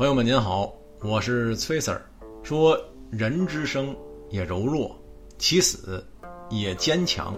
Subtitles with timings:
[0.00, 2.00] 朋友们您好，我是崔 Sir。
[2.42, 2.74] 说
[3.10, 3.94] 人之生
[4.30, 4.98] 也柔弱，
[5.36, 6.02] 其死
[6.48, 7.34] 也坚强；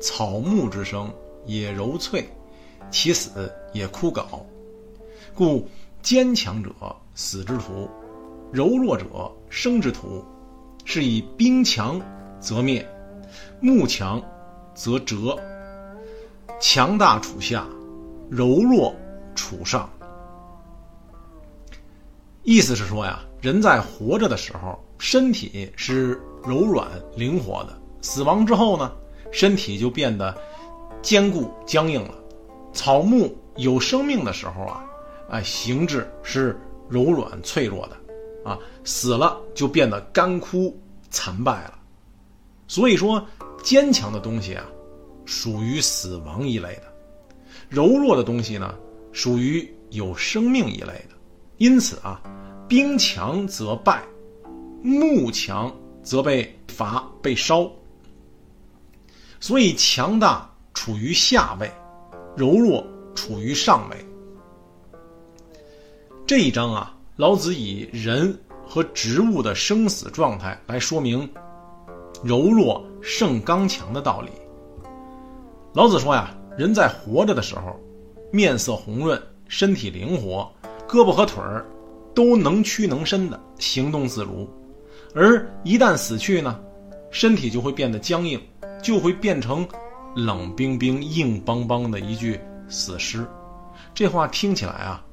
[0.00, 1.12] 草木之生
[1.44, 2.28] 也柔脆，
[2.88, 4.24] 其死也枯槁。
[5.34, 5.68] 故
[6.00, 6.70] 坚强者
[7.16, 7.90] 死之徒，
[8.52, 9.04] 柔弱者
[9.50, 10.24] 生之徒。
[10.84, 12.00] 是以兵强
[12.38, 12.88] 则灭，
[13.60, 14.22] 木强
[14.72, 15.36] 则折。
[16.60, 17.66] 强大处下，
[18.30, 18.94] 柔弱
[19.34, 19.90] 处上。
[22.48, 28.90] 意思是说呀，人在活着的时候，身体是柔软灵活的；死亡之后呢，
[29.30, 30.34] 身体就变得
[31.02, 32.14] 坚固僵硬了。
[32.72, 34.82] 草木有生命的时候啊，
[35.28, 36.58] 哎，形质是
[36.88, 40.74] 柔软脆弱的，啊，死了就变得干枯
[41.10, 41.74] 残败了。
[42.66, 43.22] 所以说，
[43.62, 44.64] 坚强的东西啊，
[45.26, 46.84] 属于死亡一类的；
[47.68, 48.74] 柔弱的东西呢，
[49.12, 51.14] 属于有生命一类的。
[51.58, 52.22] 因此啊。
[52.68, 54.02] 兵强则败，
[54.82, 57.66] 木强则被伐被烧。
[59.40, 61.72] 所以强大处于下位，
[62.36, 63.96] 柔弱处于上位。
[66.26, 71.26] 这一章啊，老子以人和植物的生死状态来说明
[72.22, 74.30] 柔弱胜刚强的道理。
[75.72, 77.80] 老子说呀，人在活着的时候，
[78.30, 80.52] 面色红润，身体灵活，
[80.86, 81.64] 胳膊和腿儿。
[82.14, 84.48] 都能屈能伸的行动自如，
[85.14, 86.58] 而一旦死去呢，
[87.10, 88.40] 身体就会变得僵硬，
[88.82, 89.66] 就会变成
[90.14, 93.26] 冷冰冰、硬邦邦的一具死尸。
[93.94, 95.04] 这话听起来啊，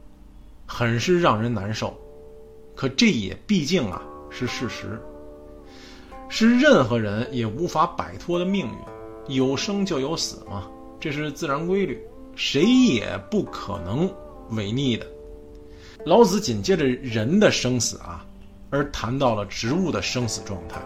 [0.65, 1.95] 很是让人难受，
[2.75, 4.99] 可这也毕竟啊是事实，
[6.29, 8.73] 是任何人也无法摆脱的命运。
[9.35, 11.99] 有生就有死嘛，这是自然规律，
[12.35, 14.07] 谁也不可能
[14.51, 15.07] 违逆的。
[16.05, 18.23] 老子紧接着人的生死啊，
[18.69, 20.79] 而谈到了植物的生死状态。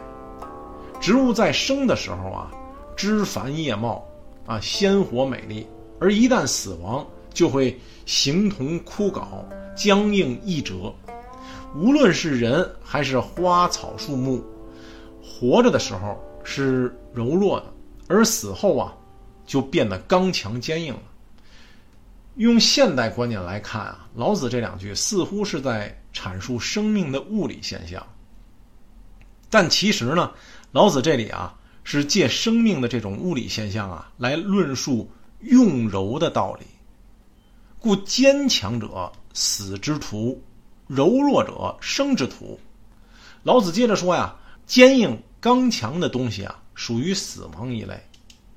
[1.01, 2.49] 植物在生的时候啊，
[2.95, 4.01] 枝繁叶茂
[4.45, 5.65] 啊，鲜活美丽；
[5.99, 9.43] 而一旦死亡，就会形同枯槁，
[9.75, 10.93] 僵硬易折。
[11.75, 14.41] 无论是人还是花草树木，
[15.21, 17.65] 活着的时候是柔弱的，
[18.07, 18.95] 而死后啊，
[19.45, 21.01] 就变得刚强坚硬了。
[22.39, 28.01] 用现代观念来看啊，老子这两句似乎是在阐述生命的物理现象，
[29.49, 30.31] 但其实呢，
[30.71, 35.11] 老子这里啊是借生命的这种物理现象啊来论述
[35.41, 36.65] 用柔的道理。
[37.77, 40.41] 故坚强者死之徒，
[40.87, 42.57] 柔弱者生之徒。
[43.43, 44.33] 老子接着说呀，
[44.65, 48.01] 坚硬刚强的东西啊属于死亡一类，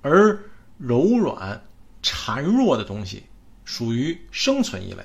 [0.03, 0.39] 而
[0.79, 1.61] 柔软
[2.01, 3.25] 孱弱的东西。
[3.73, 5.03] 属于生存一类，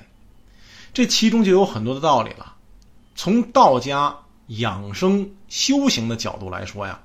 [0.92, 2.54] 这其中就有很多的道理了。
[3.14, 4.14] 从道家
[4.48, 7.00] 养生修行的角度来说呀，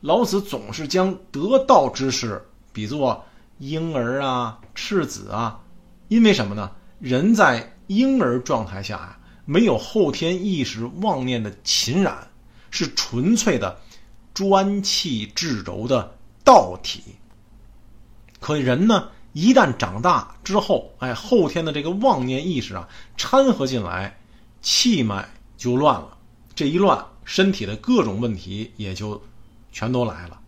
[0.00, 3.24] 老子总是将得道之士比作
[3.58, 5.58] 婴儿啊、赤子啊，
[6.06, 6.70] 因为什么呢？
[7.00, 12.28] 人在婴儿状态下呀，没有后天意识妄念的侵染，
[12.70, 13.76] 是纯粹的
[14.32, 17.02] 专气致柔的道体。
[18.38, 19.08] 可人呢？
[19.40, 24.18] 一旦长大之后，哎，后天的这个妄念意识啊掺和进来，
[24.62, 26.16] 气脉就乱了。
[26.56, 29.22] 这一乱，身体的各种问题也就
[29.70, 30.40] 全都来了。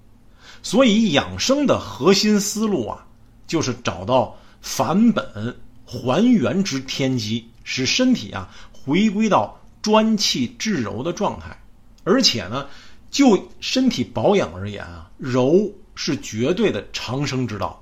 [0.60, 3.06] 所以养生的核心思路啊，
[3.46, 5.56] 就是找到返本
[5.86, 11.56] 还原之天机，使身体啊回归到专气致柔的状态。
[12.02, 12.66] 而且呢，
[13.08, 17.80] 就身体保养而言啊，柔是绝对的长生之道。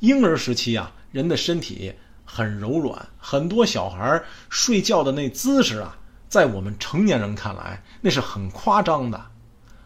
[0.00, 1.92] 婴儿时期啊，人的身体
[2.24, 5.96] 很柔软，很多小孩睡觉的那姿势啊，
[6.28, 9.22] 在我们成年人看来那是很夸张的。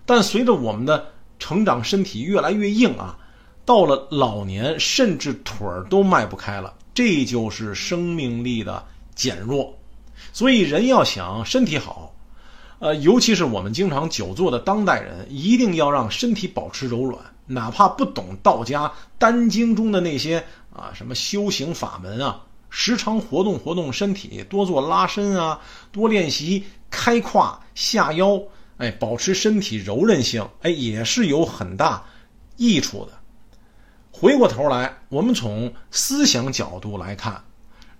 [0.06, 3.18] 但随着我们的成长，身体越来越硬啊，
[3.64, 9.76] 到了老年，甚至腿儿都迈不开了，这就是生命力的减弱。
[10.32, 11.99] 所以，人要想身体好，
[12.80, 17.22] 呃，尤其是我们经常久坐的当代人，一定要让身体保持柔软。
[17.46, 20.42] 哪怕不懂道家丹经中的那些
[20.72, 25.60] 啊什么修行法门啊，时常活动活动身体，多做拉伸啊，
[25.92, 28.40] 多练习开胯下腰，
[28.78, 32.02] 哎，保持身体柔韧性，哎，也是有很大
[32.56, 33.12] 益处的。
[34.10, 37.44] 回过头来，我们从思想角度来看，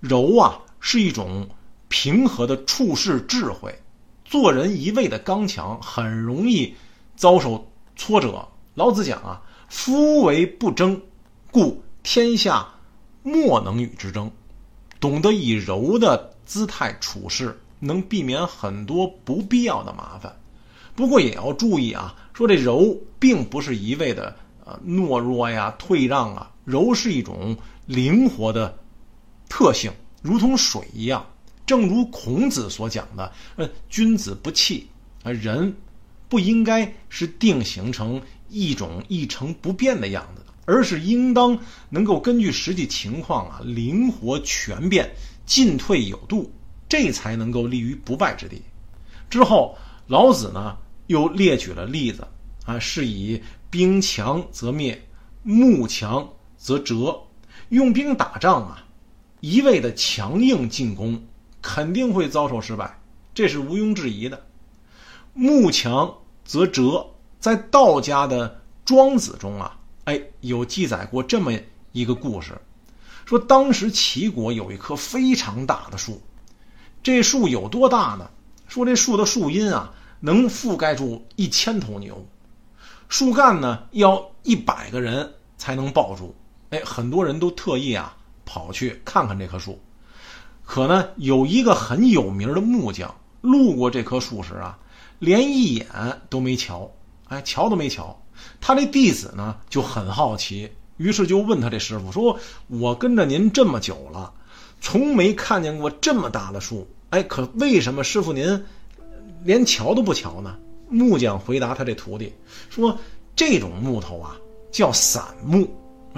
[0.01, 1.51] 柔啊是一种
[1.89, 3.79] 平和的处世智慧。
[4.31, 6.73] 做人一味的刚强，很容易
[7.17, 8.47] 遭受挫折。
[8.75, 11.03] 老子讲啊，夫为不争，
[11.51, 12.65] 故天下
[13.25, 14.31] 莫能与之争。
[15.01, 20.33] 懂得以柔的姿态处事，能避免很多不必要的麻烦。
[20.95, 28.79] 不过也要注意啊，说这柔并不是一味的呃懦弱呀、退让啊，柔是一种灵活的
[29.49, 29.91] 特性，
[30.23, 31.27] 如同水一样。
[31.71, 34.89] 正如孔子所讲的，呃，君子不器
[35.23, 35.73] 啊，人
[36.29, 41.57] 不应该是定型成一种一成不变的样子，而是应当
[41.89, 45.09] 能够根据实际情况啊，灵活全变，
[45.47, 46.51] 进退有度，
[46.89, 48.61] 这才能够立于不败之地。
[49.31, 49.79] 之后，
[50.09, 50.77] 老子呢？
[51.07, 52.27] 又列举了例子
[52.65, 53.41] 啊，是以
[53.71, 55.01] 兵强则灭，
[55.45, 57.17] 木强则折。
[57.69, 58.85] 用兵打仗啊，
[59.39, 61.23] 一味的强硬进攻，
[61.63, 63.01] 肯定会遭受失败，
[63.35, 64.47] 这是毋庸置疑的。
[65.35, 66.13] 木强
[66.45, 67.07] 则折，
[67.39, 68.49] 在道家的
[68.85, 71.53] 《庄子》中啊，哎，有记载过这么
[71.93, 72.61] 一个故事，
[73.25, 76.21] 说当时齐国有一棵非常大的树，
[77.03, 78.31] 这树有多大呢？
[78.69, 79.95] 说这树的树荫啊。
[80.23, 82.27] 能覆盖住一千头牛，
[83.09, 86.35] 树干呢要一百个人才能抱住。
[86.69, 88.15] 哎，很多人都特意啊
[88.45, 89.81] 跑去看看这棵树。
[90.73, 94.79] 可呢，有一个很有名的木匠路过这棵树时啊，
[95.19, 95.85] 连一眼
[96.29, 96.89] 都没瞧，
[97.27, 98.17] 哎，瞧都没瞧。
[98.61, 102.39] 他这弟子呢就很好奇，于是就问他这师傅说
[102.71, 104.33] ：“我跟着您这么久了，
[104.81, 108.65] 从没看见过这么大的树，哎，可为什么师傅您？”
[109.43, 110.57] 连瞧都不瞧呢？
[110.89, 112.33] 木匠回答他这徒弟
[112.69, 112.97] 说
[113.35, 114.37] ：“这种木头啊，
[114.71, 115.69] 叫散木。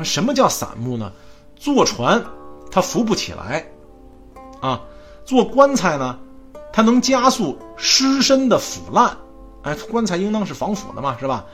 [0.04, 1.10] 什么叫散木呢？
[1.56, 2.22] 坐船
[2.70, 3.66] 它浮不起来，
[4.62, 4.80] 啊，
[5.26, 6.18] 做棺材呢，
[6.72, 9.14] 它能加速尸身的腐烂。
[9.64, 11.44] 哎，棺材应当是防腐的嘛，是吧？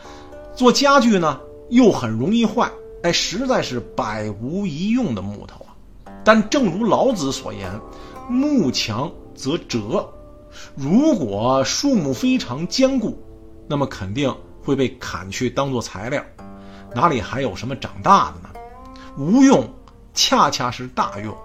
[0.55, 1.41] 做家具呢，
[1.71, 2.71] 又很容易坏。
[3.03, 5.75] 哎，实在是百无一用的木头啊。
[6.25, 7.81] 但正如老子所言，
[8.29, 10.09] 木强则折。”
[10.75, 13.23] 如果树木非常坚固，
[13.69, 14.35] 那么肯定
[14.65, 16.23] 会被砍去当做材料，
[16.95, 18.49] 哪里还有什么长大的呢？
[19.17, 19.69] 无用
[20.15, 21.37] 恰恰是大用，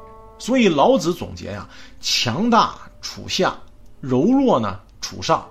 [0.44, 1.70] 所以老子总结呀：
[2.02, 3.58] 强大处下，
[4.02, 5.48] 柔弱呢处上。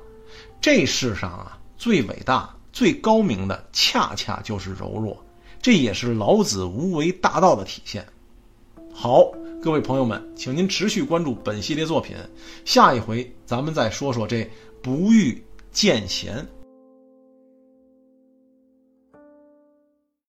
[0.61, 5.25] 这世上啊，最伟大、最高明的，恰恰就是柔弱，
[5.63, 8.07] 这也是老子无为大道的体现。
[8.93, 9.33] 好。
[9.63, 12.17] 各位朋友们，请您持续关注本系列作品，
[12.65, 14.51] 下一回咱们再说说这
[14.83, 16.47] 不遇见贤。